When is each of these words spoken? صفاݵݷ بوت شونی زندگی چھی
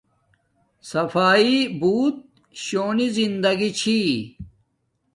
صفاݵݷ 0.89 1.51
بوت 1.79 2.15
شونی 2.63 3.07
زندگی 3.17 3.69
چھی 3.79 3.99